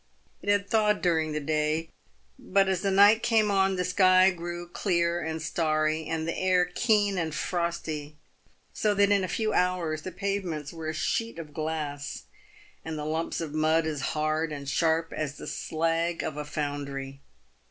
It 0.41 0.49
had 0.49 0.67
thawed 0.67 1.03
during 1.03 1.31
the 1.31 1.39
day, 1.39 1.91
but 2.39 2.67
as 2.67 2.81
the 2.81 2.89
night 2.89 3.21
came 3.21 3.51
on, 3.51 3.75
the 3.75 3.85
sky 3.85 4.31
grew 4.31 4.67
clear 4.67 5.21
and 5.21 5.39
starry 5.39 6.07
and 6.07 6.27
the 6.27 6.35
air 6.35 6.65
keen 6.65 7.19
and 7.19 7.35
frosty, 7.35 8.15
so 8.73 8.95
that 8.95 9.11
in 9.11 9.23
a 9.23 9.27
few 9.27 9.53
hours 9.53 10.01
the 10.01 10.11
pavements 10.11 10.73
were 10.73 10.89
a 10.89 10.93
sheet 10.95 11.37
of 11.37 11.53
glass, 11.53 12.23
and 12.83 12.97
the 12.97 13.05
lumps 13.05 13.41
of 13.41 13.53
mud 13.53 13.85
as 13.85 14.01
hard 14.17 14.51
and 14.51 14.67
sharp 14.67 15.13
as 15.13 15.37
the 15.37 15.45
slag 15.45 16.23
of 16.23 16.35
a 16.35 16.45
foundry. 16.45 17.21